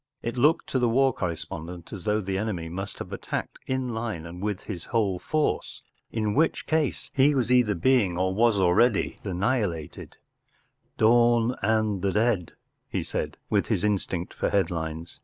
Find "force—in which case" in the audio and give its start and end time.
5.19-7.11